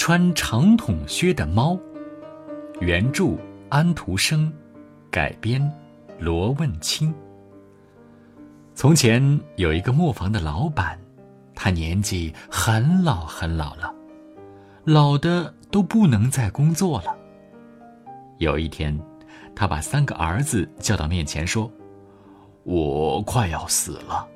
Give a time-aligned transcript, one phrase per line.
[0.00, 1.78] 穿长筒靴的猫，
[2.80, 3.36] 原著
[3.68, 4.50] 安徒生，
[5.10, 5.60] 改编
[6.18, 7.12] 罗问清。
[8.74, 10.98] 从前有一个磨坊的老板，
[11.54, 13.94] 他年纪很老很老了，
[14.84, 17.14] 老的都不能再工作了。
[18.38, 18.98] 有一天，
[19.54, 21.70] 他把三个儿子叫到面前说
[22.64, 24.26] ：“我快要死了，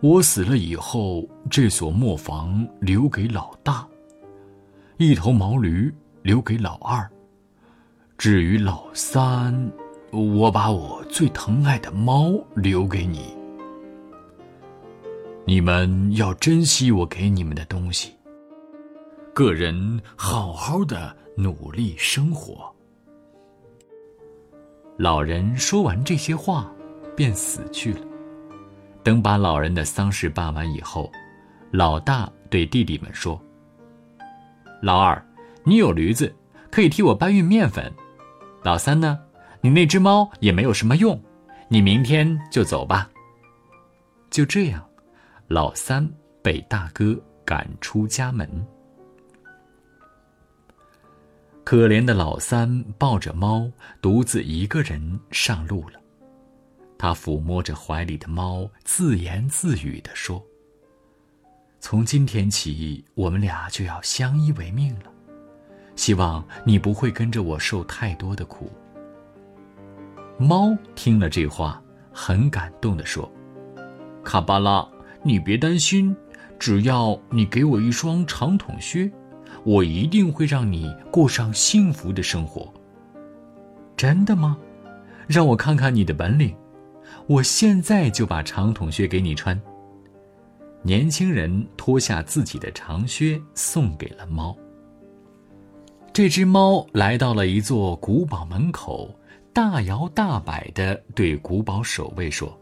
[0.00, 3.84] 我死了以后，这所磨坊留给老大。”
[4.96, 5.92] 一头毛驴
[6.22, 7.10] 留给老二，
[8.16, 9.52] 至于老三，
[10.12, 13.34] 我把我最疼爱的猫留给你。
[15.44, 18.14] 你们要珍惜我给你们的东西。
[19.32, 22.72] 个人好好的努力生活。
[24.96, 26.72] 老人说完这些话，
[27.16, 28.00] 便死去了。
[29.02, 31.10] 等把老人的丧事办完以后，
[31.72, 33.42] 老大对弟弟们说。
[34.84, 35.26] 老二，
[35.62, 36.36] 你有驴子，
[36.70, 37.90] 可以替我搬运面粉。
[38.62, 39.18] 老三呢，
[39.62, 41.18] 你那只猫也没有什么用，
[41.68, 43.10] 你明天就走吧。
[44.28, 44.86] 就这样，
[45.48, 46.06] 老三
[46.42, 48.46] 被大哥赶出家门。
[51.64, 53.66] 可怜的老三抱着猫，
[54.02, 55.98] 独自一个人上路了。
[56.98, 60.44] 他抚摸着怀里的猫，自言自语地说。
[61.86, 65.12] 从今天起，我们俩就要相依为命了。
[65.96, 68.72] 希望你不会跟着我受太多的苦。
[70.38, 71.78] 猫听了这话，
[72.10, 73.30] 很感动的说
[74.24, 74.88] ：“卡巴拉，
[75.22, 76.16] 你别担心，
[76.58, 79.12] 只要你给我一双长筒靴，
[79.62, 82.72] 我一定会让你过上幸福的生活。”
[83.94, 84.56] 真的吗？
[85.26, 86.56] 让我看看你的本领，
[87.26, 89.60] 我现在就把长筒靴给你穿。
[90.86, 94.54] 年轻人脱下自己的长靴，送给了猫。
[96.12, 99.08] 这只猫来到了一座古堡门口，
[99.50, 102.54] 大摇大摆地对古堡守卫说：“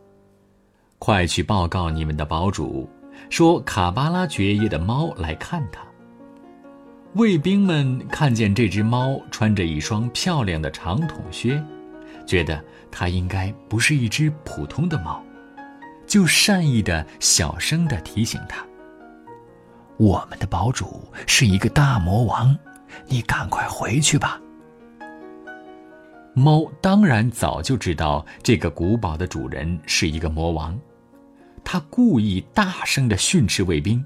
[1.00, 2.88] 快去报告你们的堡主，
[3.28, 5.82] 说卡巴拉爵爷的猫来看他。”
[7.14, 11.60] 卫兵们看见这只猫穿着一双漂亮的长筒靴，
[12.24, 15.20] 觉得它应该不是一只普通的猫。
[16.12, 18.62] 就善意的小声的提醒他
[19.96, 22.54] ：“我们的堡主是一个大魔王，
[23.06, 24.38] 你赶快回去吧。”
[26.36, 30.78] 猫当然早就知道这个古堡的主人是一个魔王，
[31.64, 34.04] 他故意大声的训斥卫兵。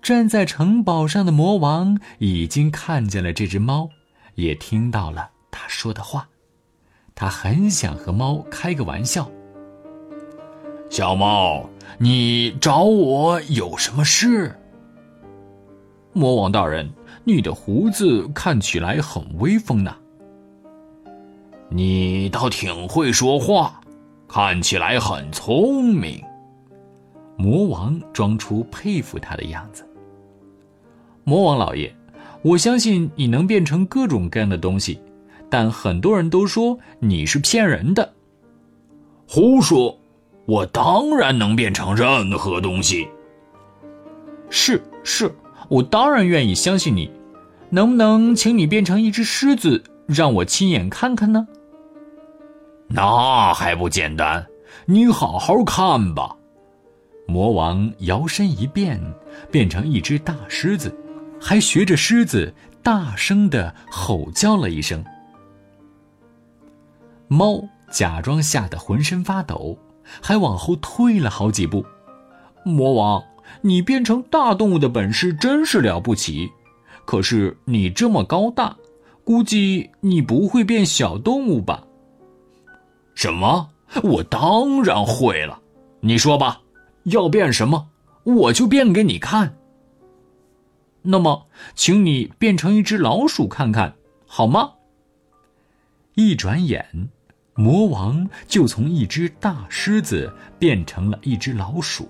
[0.00, 3.90] 站在城堡上的魔王已经看见了这只猫，
[4.36, 6.28] 也听到了他说的话，
[7.16, 9.28] 他很想和猫开个玩笑。
[10.90, 11.68] 小猫，
[11.98, 14.54] 你找我有什么事？
[16.12, 16.88] 魔王大人，
[17.24, 19.92] 你的胡子看起来很威风呢。
[21.68, 23.80] 你倒挺会说话，
[24.28, 26.22] 看起来很聪明。
[27.36, 29.84] 魔王装出佩服他的样子。
[31.24, 31.92] 魔王老爷，
[32.42, 35.00] 我相信你能变成各种各样的东西，
[35.50, 38.12] 但很多人都说你是骗人的。
[39.26, 39.98] 胡说。
[40.46, 43.08] 我当然能变成任何东西。
[44.50, 45.34] 是是，
[45.68, 47.10] 我当然愿意相信你。
[47.70, 51.48] 能不能请你变成一只狮子，让我亲眼看看呢？
[52.86, 54.46] 那还不简单，
[54.86, 56.36] 你好好看吧。
[57.26, 59.00] 魔王摇身一变，
[59.50, 60.94] 变成一只大狮子，
[61.40, 65.02] 还学着狮子大声的吼叫了一声。
[67.26, 69.76] 猫假装吓得浑身发抖。
[70.22, 71.84] 还往后退了好几步，
[72.64, 73.22] 魔王，
[73.60, 76.50] 你变成大动物的本事真是了不起，
[77.04, 78.76] 可是你这么高大，
[79.24, 81.84] 估计你不会变小动物吧？
[83.14, 83.70] 什么？
[84.02, 85.60] 我当然会了，
[86.00, 86.60] 你说吧，
[87.04, 87.88] 要变什么，
[88.24, 89.56] 我就变给你看。
[91.02, 93.94] 那么，请你变成一只老鼠看看，
[94.26, 94.72] 好吗？
[96.14, 97.10] 一转眼。
[97.56, 102.08] 魔王就从一只大狮子变成了一只老鼠。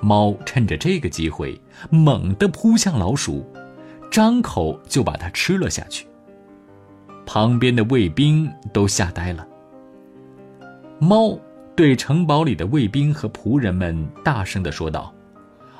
[0.00, 1.60] 猫趁着这个机会，
[1.90, 3.46] 猛地扑向老鼠，
[4.10, 6.06] 张口就把它吃了下去。
[7.24, 9.46] 旁边的卫兵都吓呆了。
[10.98, 11.38] 猫
[11.76, 15.14] 对城堡里的卫兵和仆人们大声的说道：“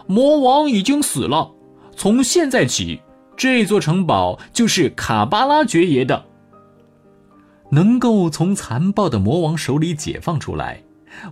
[0.06, 1.50] 魔王已经死了，
[1.97, 3.00] 从现在起，
[3.37, 6.25] 这座城堡就是卡巴拉爵爷的。”
[7.70, 10.82] 能够从残暴的魔王手里解放出来，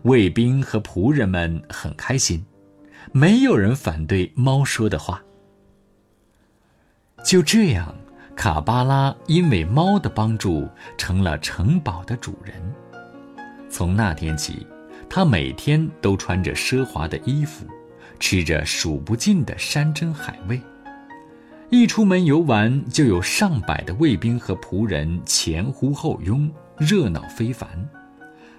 [0.03, 2.45] 卫兵和仆人们很开心，
[3.13, 5.23] 没有人反对猫说的话。
[7.25, 7.95] 就这样，
[8.37, 12.55] 卡巴拉因为猫的帮助，成了城堡的主人。
[13.69, 14.67] 从那天起，
[15.11, 17.67] 他每天都穿着奢华的衣服，
[18.21, 20.61] 吃着数不尽的山珍海味。
[21.71, 27.69] 一出门游玩，就有上百的卫兵和仆人前呼后拥，热闹非凡。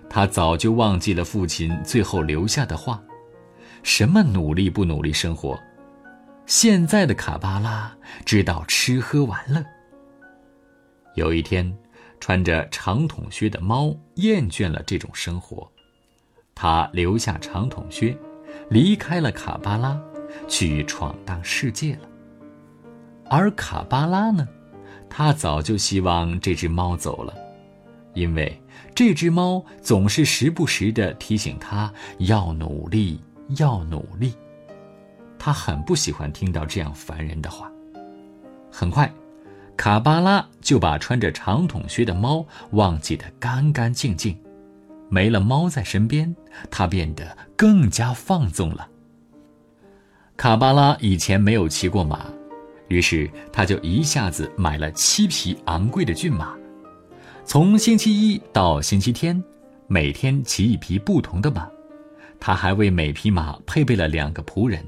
[0.07, 3.01] 他早就忘记了父亲最后留下的话
[3.81, 5.59] ：“什么努力不努力生活。”
[6.45, 7.95] 现在的卡巴拉
[8.25, 9.63] 知道吃喝玩乐。
[11.15, 11.75] 有一天，
[12.19, 15.67] 穿着长筒靴的猫厌倦了这种生活，
[16.53, 18.15] 它留下长筒靴，
[18.69, 19.99] 离开了卡巴拉，
[20.47, 22.08] 去闯荡世界了。
[23.29, 24.47] 而卡巴拉呢，
[25.09, 27.33] 他早就希望这只猫走了，
[28.13, 28.59] 因为
[28.95, 33.21] 这只猫总是时不时的提醒他要努力，
[33.57, 34.33] 要努力。
[35.37, 37.71] 他很不喜欢听到这样烦人的话。
[38.71, 39.11] 很快，
[39.77, 44.37] 卡巴拉就把穿着长筒靴的猫忘记得干干净净。
[45.07, 46.35] 没了猫在身边，
[46.69, 48.87] 他变得更加放纵了。
[50.35, 52.25] 卡巴拉以前没有骑过马。
[52.89, 56.55] 于是他就一下子买了七匹昂贵的骏马，
[57.45, 59.41] 从星期一到星期天，
[59.87, 61.69] 每天骑一匹不同的马。
[62.39, 64.83] 他还为每匹马配备了两个仆人。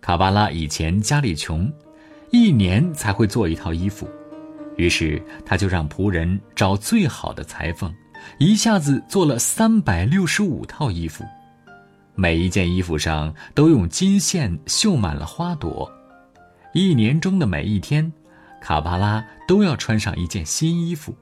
[0.00, 1.70] 卡巴拉以前家里穷，
[2.30, 4.08] 一年才会做一套衣服，
[4.76, 7.92] 于是他就让仆人找最好的裁缝，
[8.38, 11.24] 一下子做了三百六十五套衣服，
[12.14, 15.90] 每一件衣服上都用金线绣满了花朵。
[16.72, 18.12] 一年中的每一天，
[18.60, 21.16] 卡巴拉都要穿上一件新衣服。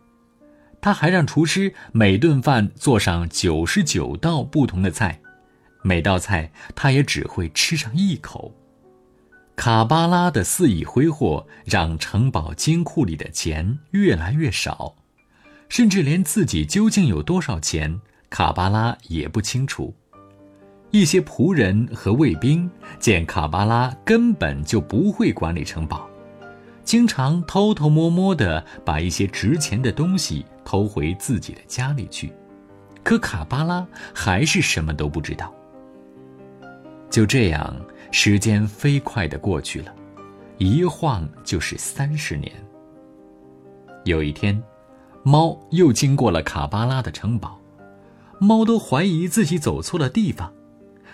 [0.81, 5.21] 他还让厨师每顿饭做上九十九道不同的菜，
[5.83, 8.55] 每道菜他也只会吃上一口。
[9.55, 14.97] 卡巴拉的肆意挥霍，让城堡金库里的钱越来越少，
[15.69, 19.95] 甚至连自己究竟有多少钱，卡巴拉也不清楚。
[20.91, 26.09] 一些仆人和卫兵见卡巴拉根本就不会管理城堡，
[26.85, 32.33] 经常偷偷摸摸地把一些值钱的东西偷回自己的家里去，
[33.03, 35.53] 可卡巴拉还是什么都不知道。
[37.11, 37.75] 就这样，
[38.11, 39.95] 时间飞快地过去了，
[40.59, 42.51] 一晃就是三十年。
[44.05, 44.63] 有一天，
[45.23, 47.61] 猫又经过了卡巴拉的城堡，
[48.39, 50.53] 猫都怀疑自己走错了地方。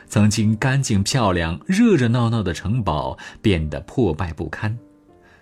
[0.09, 4.79] 曾经干净漂亮、热热闹闹的城堡变得破败不堪，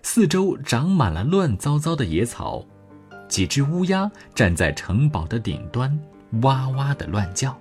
[0.03, 2.65] 四周长满了乱糟糟的野草，
[3.29, 5.99] 几只乌鸦站在城堡的顶端，
[6.43, 7.57] 哇哇的乱叫。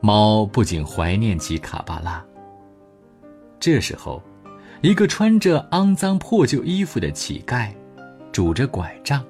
[0.00, 2.24] 猫不仅怀念起卡巴拉。
[3.60, 4.22] 这时候，
[4.80, 7.70] 一个穿着肮脏破旧衣服的乞丐，
[8.30, 9.22] 拄着拐杖，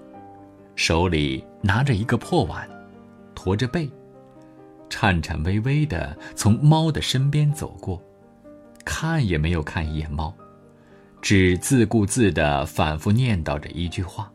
[0.77, 2.69] 手里拿着一个破碗，
[3.35, 3.91] 驼着背。
[4.89, 8.03] 颤颤巍巍地从猫的身边走过，
[8.85, 10.35] 看也没有看一眼猫，
[11.21, 14.31] 只自顾自地反复念叨着一句话：“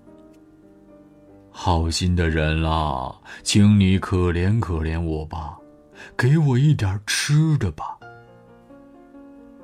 [1.50, 5.58] 好心的人啦，请你可怜可怜我吧，
[6.18, 7.98] 给我一点吃的吧。”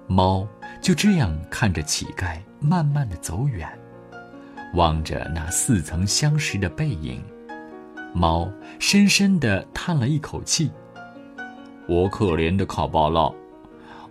[0.07, 0.47] 猫
[0.81, 3.69] 就这样看着乞丐慢慢的走远，
[4.73, 7.23] 望着那似曾相识的背影。
[8.11, 10.71] 猫深深地叹了一口气
[11.89, 13.31] ：“我可怜的卡巴拉，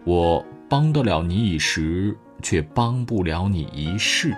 [0.02, 4.37] 我帮得了你一时，却帮不了你一世。”